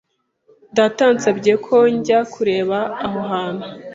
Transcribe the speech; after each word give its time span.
Data 0.77 1.01
yansabye 1.07 1.53
ko 1.65 1.75
njya 1.95 2.19
kureba 2.33 2.77
aho 3.05 3.19
hantu. 3.31 3.67